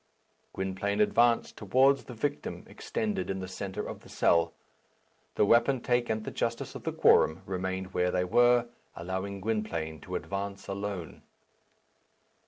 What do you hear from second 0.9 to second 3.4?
advanced towards the victim extended in